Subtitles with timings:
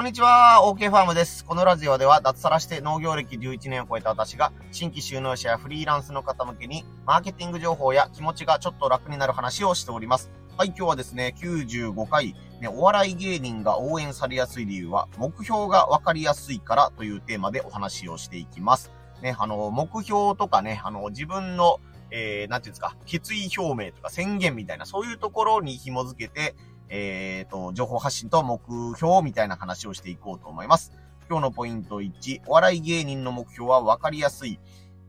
[0.00, 1.44] こんにちは、OK ファームです。
[1.44, 10.30] このラジオでは脱サラして農業歴11年を超えた私が新規収納者やフリーランスの方向けにマーケティング情報や気持ちがちょっと楽になる話をしております。
[10.56, 18.90] はい、今日はですね、95回、ね、お笑い芸人が応援されやすい理由は目標がわかりやすいからというテーマでお話をしていきます。
[19.20, 21.78] ね、あの、目標とかね、あの、自分の
[22.10, 26.54] えー、なんていうんですか、決意表明とか宣言みたいな、そういうところに紐づけて、
[26.90, 28.60] えっ、ー、と、情報発信と目
[28.96, 30.92] 標みたいな話をしていこうと思います。
[31.28, 34.58] 今日のポイント1、お笑い芸人の目標は分かりやすい。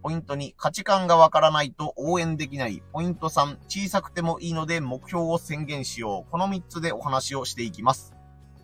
[0.04, 2.84] ポイント2、価値観がわからないと応援できない。
[2.94, 6.32] ポイント3、小さくてもいいので目標を宣言しよう。
[6.32, 8.21] この3つでお話をしていきます。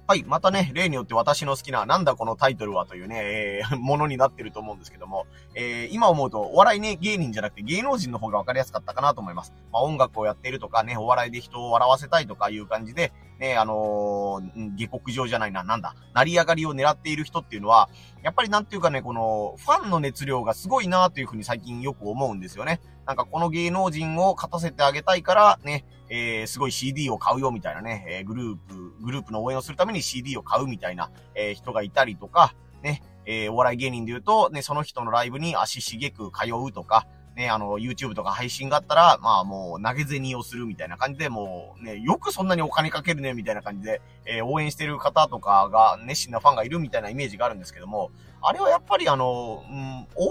[0.09, 0.23] はい。
[0.25, 9.51] またね、例によって私の好きな、なんだこのタイトルはというね、えー、 ものになってると思うんですけども、えー、今思うと、お笑いね、芸人じゃなくて芸能人の方が分かりやすかったかなと思います。
[9.73, 17.89] まあ、音楽をやっているとかね、お笑いで人を笑わせたいとかいう感じで、ね、あのー、下克上じゃないな、なんだ、成り上がりを狙っている人っていうのは、
[18.23, 22.81] やっぱりなんていうかね、この、ファンの熱量がすごいなというふうに最近よく思うんですよね。
[23.05, 37.07] なんかこの芸能人を勝たせてあげたいから、ね、えー、すごい CD を買うよみたいなね、えー、グループ、グループの応援をするために CD を買うみたいな、えー、人がいたりとか、ね、えー、お笑い芸人で言うと、ね、その人のライブに足しげく通うとか、
[37.37, 48.09] ね、あの、YouTube とか配信があったら、まあもう投げ銭をするみたいな感じで、もうね、よくそんなにお金かけるね、みたいな感じで、えー、応援してる方とかが、熱心なファンがいるみたいなイメージがあるんですけども、
[48.41, 50.29] あれはやっぱりあの、うん、応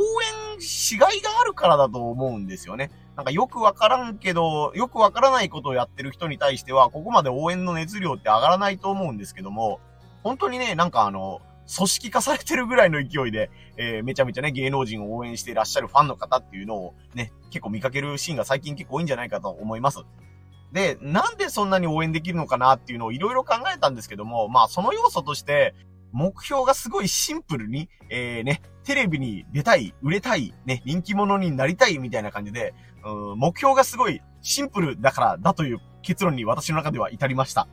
[0.56, 2.90] 援しがいがあるからだと思うんですよね。
[3.14, 9.78] なんかよくわからんけど、よくわからないことをやってる人に対しては、ここまで応援の熱量って上がらないと思うんですけども、
[10.24, 11.40] 本当にね、なんかあの、
[11.74, 20.00] 組織化されてるぐらいの勢いで、えー、めちゃめちゃね、芸能人を応援していらっしゃるファンの方っていうのをね、結構見かけるシーンが最近結構多いんじゃないかと思います。
[20.72, 25.74] で、なんでそんなに応援できるのかなっていうのをいろいろ考えたんですけども、まあその要素として、
[26.12, 32.74] 目標がすごいシンプルに、えー、ね、テレビに出たい、売れたい、ね、人気者になりたいみたいな感じで、
[33.04, 37.68] うん、目標がすごいシンプルだからだという結論に私の中では至りました。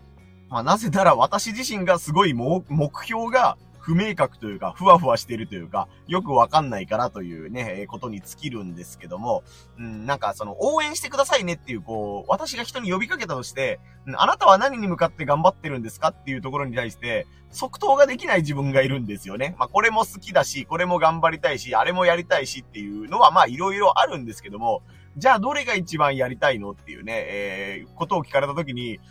[0.49, 2.63] まあなぜなら私自身がすごい目
[3.05, 9.43] 標が不明確というか、ふわふわしてるというか、よくわかんないからというね、ことに尽きるんですけども、
[9.77, 13.81] うん、なんかその、応援してくださいねっていう、こう、私が人に呼びかけたとして、
[14.15, 19.53] あなたは何に向かって頑張ってるんですかっていうところに対して、即答ができない自分がいるんですよね。
[19.59, 24.81] まあ、これも好きだし、これも頑張りたいし、あれもやりたいしっていうのは、まあ、いろいろあるんですけども、
[25.17, 29.01] じゃあどれが一番やりたいのっていうね、えー、ことを聞かれたときに、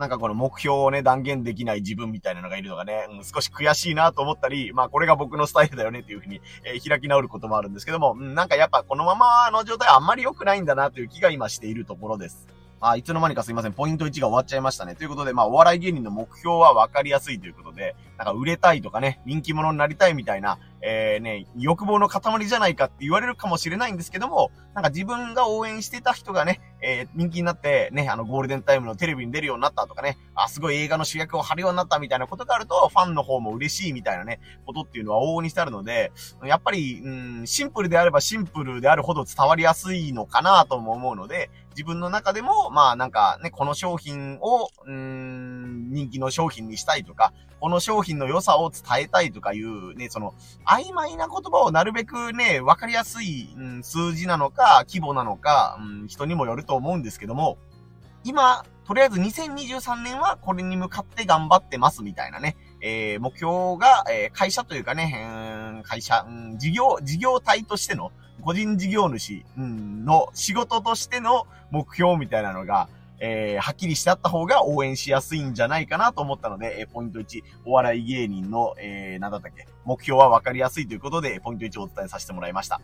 [0.00, 12.48] なんかこの目標をね、断言できない自分みたいなのがいるのがね、うん、少し悔しいなと思ったり、まあこれが僕のスタイルだよねっていうふうに、えー、開き直ることもあるんですけども、うん、なんかやっぱこのままの状態あんまり良くないんだなという気が今しているところです。
[12.80, 13.74] あ、いつの間にかすいません。
[13.74, 14.94] ポイント1が終わっちゃいましたね。
[14.94, 36.12] ということで、まあ、お笑い芸人の目標は分かりやすいということで、なんか売れたいとかね、人気者になりたいみたいな、えー、ね、欲望の塊じゃないかって言われるかもしれないんですけども、なんか自分が応援してた人がね、えー、人気になって、ね、あの、ゴールデンタイムのテレビに出るようになったとかね、あ、すごい映画の主役を張るようになったみたいなことがあると、ファンの方も嬉しいみたいなね、ことっていうのは往々にしてあるので、
[36.44, 37.10] やっぱり、う
[37.42, 50.34] ん、シンプルであればシンプルであるほど伝わりやすいのかなとも思うので、自分の中でも、まあなんかね、この商品を、うん、人気の商品にしたいとか、この商品の良さを伝えたいとかいう、ね、その、
[50.66, 57.58] 曖昧な言葉をなるべくね、わかりやすい、うん、数字なのか、規模なのか、うん、人にもよるとと思うんですけども、
[58.22, 72.88] 今、とりあえず2023年はこれに向かって頑張ってますみたいなね、えー、目標が、えー、会社というかね、会社、うん、事業、事業体としての、個人事業主、うん、の仕事としての目標みたいなのが、
[73.18, 82.80] えー、はっきりしてあった方が応援しやすいんじゃないかなと思ったので、えー、ポイント1、お笑い芸人の、えー、なんだったっけ、目標はわかりやすいということで、ポイント1をお伝えさせてもらいました。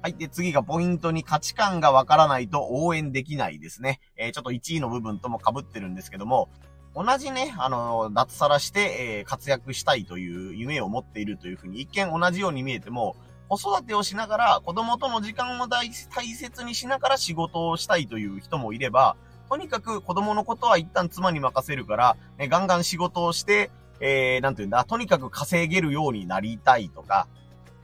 [0.00, 0.14] はい。
[0.14, 4.00] で、次がポイントに価値観がわからないと応援できないですね。
[4.16, 6.48] えー、ちょっと1位の部分とも被ってるんですけども、
[6.94, 13.16] 同じね、あの、脱サラして、えー、活躍したいという夢を持っているというふうに、一見同じように見えても、
[13.48, 19.16] 子育てをしながら、子供との時間を大切にしながら仕事をしたいという人もいれば、
[19.48, 23.70] とにかく子供のことは一旦妻に任せるから、ね、ガンガン仕事をして、
[24.00, 27.26] えー、なんていうんだ、とにかく稼げるようになりたいとか、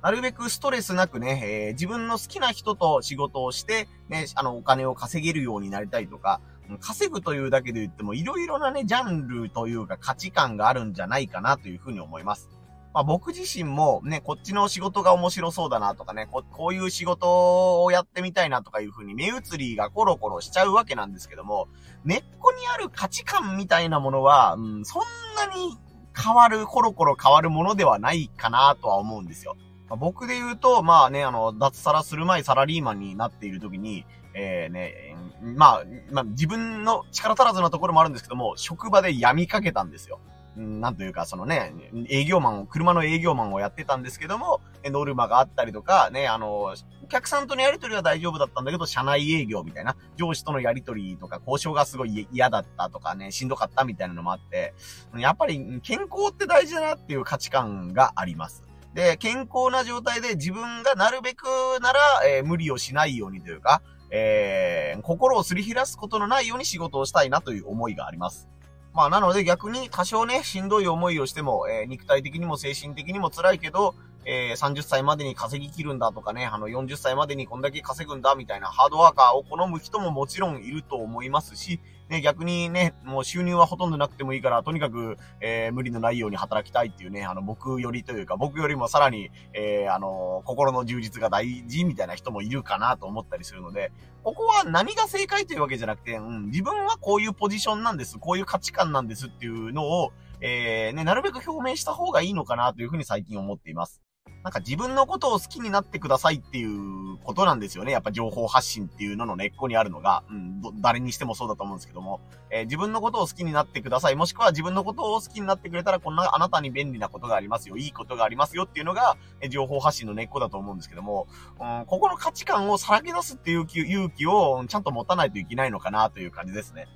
[0.05, 6.43] なるべくストレスなくね、えー、自分の好きな人と仕事をして、ね、あの、お金を稼げるようになりたいとか、
[6.79, 12.51] 稼ぐというだけで言っても、いろいろなね、ジャンルというか価値観があるんじゃないかなというふうに思います。
[12.93, 21.67] まあ、僕自身もね、こっちの仕事が面白そうだなとかね、ここういう仕事をやってみたいなとかいう風に目移りがコロコロしちゃうわけなんですけども、
[22.05, 25.03] 根っこにある価値観みたいなものは、うん、そん
[25.35, 25.79] なに
[26.15, 29.57] 変わる、コロコロ変わるものではないかなとは思うんですよ。
[29.89, 34.05] まあ、僕で言うと、まあね、あの、脱サラする前サラリーマンになっている時に、
[34.35, 40.21] えー、ね、まあ、まあ、自分の力足らずなところもあるんですけども、職場で闇かけたんですよ。
[40.57, 41.73] なんというか、そのね、
[42.09, 54.75] 営業マンを、車の営業マンをやってたんですけども、ノルマがあったりとか、ね、あの、お客さんとのやりとりは大丈夫だったんだけど、社内営業みたいな、上司とのやりとりとか、交渉がすごい嫌だったとかね、しんどかったみたいなのもあって、
[55.17, 58.63] やっぱり健康って大事だなっていう価値観があります。
[58.95, 61.45] で、健康な状態で自分がなるべく
[61.83, 68.49] なら、えー、無理をしないようにというか、えー、心をすり減らすことのないように仕事をしたいなという思いがあります。
[68.93, 73.97] まあ、なので逆に多少ね、しんどい思いをしても、えー、肉体的にも精神的にも辛いけど、
[74.27, 93.91] えー、30歳までに稼ぎ切るんだとかね、あの、40歳までにこんだけ稼ぐんだみたいなハードワーカーを好む人ももちろんいると思いますし、ね、逆にね、もう収入はほとんどなくてもいいから、とにかく、えー、無理のないように働きたいっていうね、あの、僕よりというか、僕よりもさらに、えー、あの、心の充実が大事みたいな人もいるかなと思ったりするので、
[94.23, 104.03] ここは何が正解というわけじゃなくて、うん、自分はこういうポジションなんです、こういう価値観なんですっていうのを、えー、ね、なるべく表明した方がいいのかなというふうに最近思っています。
[104.45, 107.93] なんか自分のことを好きになってくださいっていうことなんですよね。
[107.93, 112.21] やっぱ情報発信っていうのの根っこにあるのが、うん、誰にしてもそうだと思うんですけども、
[112.51, 114.17] えー、自分のことを好きになってください。
[114.17, 117.79] もしくは自分のことを好きになってくれたら、こんなあなたに便利なことがありますよ。
[117.79, 121.27] いいことがありますよっていうのが、えー、情報発信の根っこだと思うんですけども、
[121.59, 126.87] うん、ここの価値観をさらけ出すっていう勇気をちゃんと持たないといけないのかなという感じですね。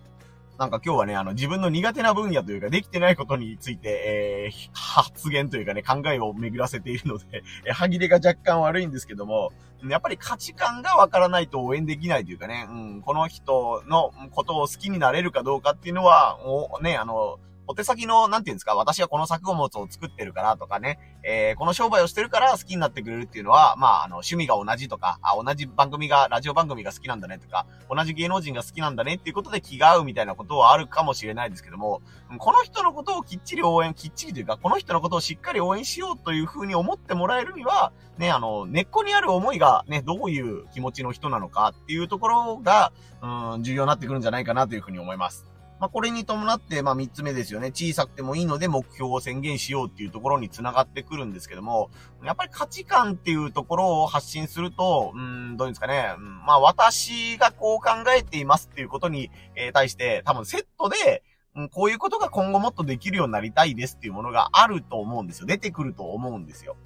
[0.58, 9.52] なんか今日はね、あの、自分の苦手な分野というか、できてないことについて、えー、発言というかね、考えを巡らせているので、え歯切れが若干悪いんですけども、
[9.88, 32.00] やっぱり価値観がわからないと応援できないというかね、うん、この人のことを好きになれるかどうかっていうのは、おね、あの、お手先の、なんていうんですか、私はこの作物を作ってるからとかね、えー、この商売をしてるから好きになってくれるっていうのは、まあ、あの、趣味が同じとか、あ、同じ番組が、ラジオ番組が好きなんだねとか、同じ芸能人が好きなんだねっていうことで気が合うみたいなことはあるかもしれないですけども、
[32.38, 45.57] この人のことをきっちり応援、きっちりというか、この人のことをしっかり応援しようというふうに思ってもらえるには、ね、あの、根っこにある思いがね、どういう気持ちの人なのかっていうところが、うん、重要になってくるんじゃないかなというふうに思います。
[45.80, 47.68] まあ、これに伴って、まあ、三つ目ですよね。
[47.68, 51.90] 小さくてもいいので目標を宣言しようっていうところに繋がってくるんですけども、
[52.24, 56.14] やっぱり価値観っていうところを発信すると、うん、どういうんですかね。
[56.18, 61.22] うん、まあ、私がこう考えていますっていうことに、え、対して、多分セットで、
[61.54, 65.46] うん、こういうことが今後もっとできるようになりたいですっていうものがあると思うんですよ。
[65.46, 66.76] 出てくると思うんですよ。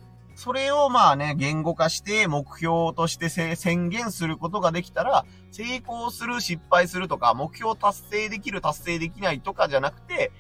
[0.42, 10.32] それをまあね、言語化して目標として宣言することができたら、成功する、失敗するとか、目標達成できる、達成できないとかじゃなくて、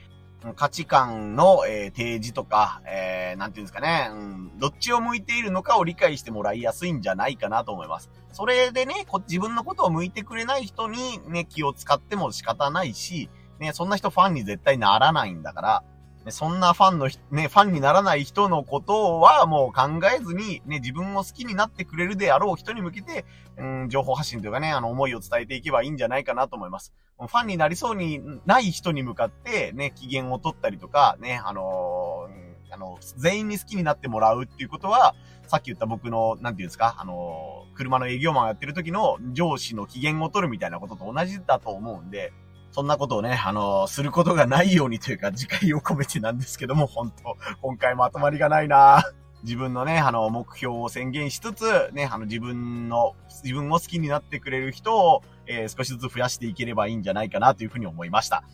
[0.56, 8.10] 価値観の、えー、提示とか、えー、なんていうんですかね、うん、どっちを向いているのかを理解してもらいやすいんじゃないかなと思います。
[8.32, 15.84] それでね、自分のことを向いてくれない人にね、気を使っても仕方ないし、ね、そんな人ファンに絶対ならないんだから、
[16.30, 23.24] そんなファンの、ね、ファンにならない人のことはもう考えずに、ね、自分を好きになってくれるであろう人に向けて、
[23.56, 26.92] うん、情報発信というかね、あの、思いを伝えていけばいいんじゃないかなと思います。
[27.18, 35.14] ファンになりそうにない人に向かって、ね、機嫌を取ったりとか、ね、あのー、あの、全員に好きになってもらうっていうことは、
[35.46, 42.32] さっき言った僕の、なんていうんですか、あの、車の営業マンやってる時の上司の機嫌を取るみたいなことと同じだと思うんで、
[42.72, 49.04] そんなことをね、あの、することがないようにというか、次回を込めてなんですけども、本当今回まとまりがないな
[49.44, 53.14] 自分のね、あの、目標を宣言しつつ、ね、あの、自分の、
[53.44, 58.44] 自分を好きになってくれる人を、えー、少しずつ増やしていければいいんじゃないかなというふうに思いました。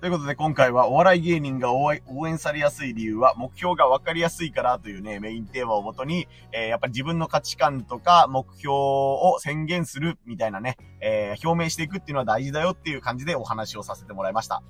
[0.00, 14.62] ということで今回はお笑い芸人が応援されやすい理由は目標がわかりやすいからというね、メインテーマをもとに、えー、やっぱり自分の価値観とか目標を宣言するみたいなね、えー、表明していくっていうのは大事だよっていう感じでお話をさせてもらいました。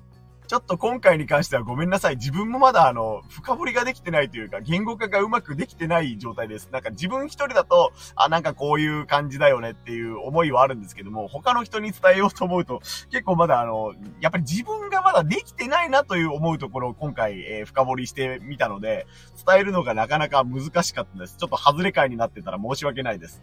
[0.49, 2.15] ちょっと今回に関してはごめんなさい。
[2.15, 6.69] 自分もまだあの、深掘りができてないというか、言語化がうまくできてない状態です。
[6.71, 12.79] なんか自分一人だと、あ、なんかこういう感じだよねっていう思いはあるんですけども、他の人に伝えようと思うと、
[13.11, 19.05] 結構まだあの、やっぱり自分がまだできてないなという思うところを今回、えー、深掘りしてみたので、
[19.45, 21.37] 伝えるのがなかなか難しかったです。
[21.37, 23.39] ちょっと外れ会になってたら申し訳ないです。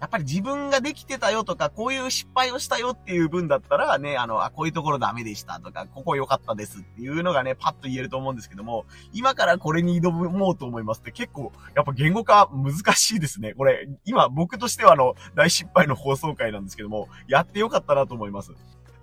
[0.00, 13.54] やっぱり自分ができてたよとか、こういう失敗をしたよっていう分だったらね、あの、あ、こういうところダメでしたとか、ここ良かったですっていうのがね、パッと言えると思うんですけども、今からこれに挑もうと思いますって結構、やっぱ言語化難しいですね。
[13.54, 18.52] これ、今僕としてはあの、大失敗の放送回なんですけども、やって良かったなと思います。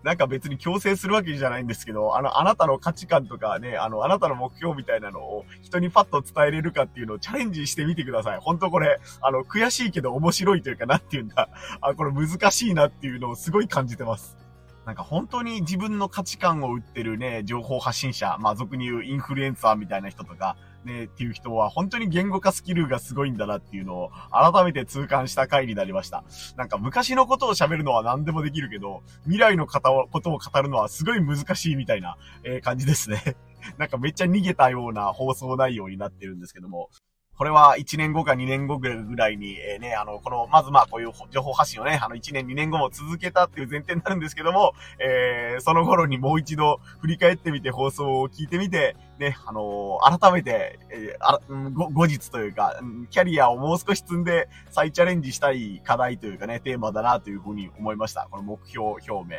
[0.06, 8.38] なんか別に強制するわけじゃないんですけど、あの、あなたの価値観とかね、あの、あなたの目標みたいなのを人にパッと伝えれるかっていうのをチャレンジしてみてください。
[8.40, 11.50] 本当これ、あの、悔しいけど面白いというか、なんていうんだ、
[11.82, 14.38] あ、これ難しいなっていうのをすごい感じてます。
[14.86, 26.24] なんか本当に自分の価値観を売ってるね、情報発信者、まあ俗に言うインフルエンサーみたいな人とか、ね、っていう人は本当に言語化スキルがすごいんだなっていうのを改めて痛感した回になりました。
[26.58, 33.36] なんか昔のことを喋るのは何でもできるけど、未来の方をことを語るのはすごい難しいみたいな、え感じですね。
[33.78, 36.90] なんかめっちゃ逃げたような放送内容になってるんですけども、
[37.38, 58.30] これは1年後か2年後ぐらいに、えー、ね、あの、この、まずまあこういう情報発信をね、あの1年2年後も続けたっていう前提になるんですけども、えー、その頃にもう一度振り返ってみて放送を聞いてみて、ね、あのー、改めて、えー、あ後後日というか、キャリアをもう少し積んで再チャレンジしたい課題というかね、テーマだなというふうに思いました。
[58.32, 59.36] この目標表明、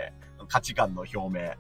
[0.48, 1.54] 価値観の表明。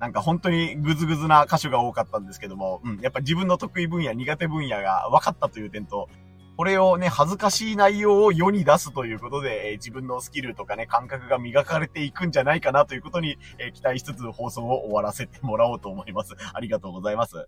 [0.00, 6.08] なんか本当にグズグズな箇所が多かったんですけども、うん、やっぱ自分の得意分野、苦手分野が分かったという点と、
[6.56, 16.34] これをね、恥ずかしい内容を世に出すということで、えー、自分のスキルとかね、感覚が磨かれていくんじゃないかなということに、えー、期待しつつ放送を終わらせてもらおうと思います。
[16.52, 17.46] ありがとうございます。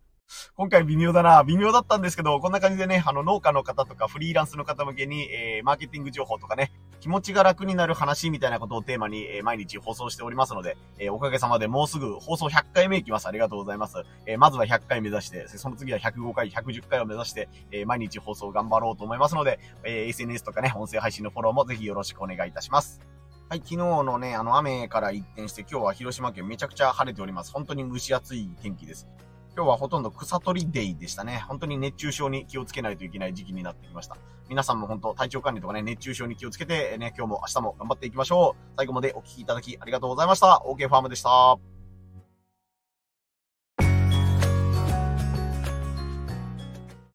[0.55, 1.43] 今回微妙だな。
[1.43, 13.27] 微妙だったんですけど、こんな感じでね、あの農家の方とかフリーランスの方向けに、えー、マーケティング情報とかね、気持ちが楽になる話みたいなことをテーマに、え、毎日放送しておりますので、え、おかげさまでもうすぐ放送100回目いきます。
[13.27, 14.05] ありがとうございます。
[14.27, 23.01] え、まずは100回目指して、その次は105回、110回を目指して、え、毎日放送頑張ろうと思いますので、え、SNS とかね、音声配信のフォローもぜひよろしくお願いいたします。
[23.49, 27.53] はい、昨日のね、あの雨から一転して今日は広島県めちゃくちゃ晴れております。
[27.53, 29.09] 本当に蒸し暑い天気です。
[29.57, 31.45] 今日はほとんど草取りデイでしたね。
[31.49, 34.17] 本当に熱中症に気をつけないといけない時期になってきました。
[34.49, 38.75] 皆さんも本当体調管理とかね、熱中症に気をつけて、ね、今日も明日も頑張っていきましょう。
[38.77, 40.63] 最後までお聴きいただきありがとうございました。
[40.67, 41.80] OK ファームでした。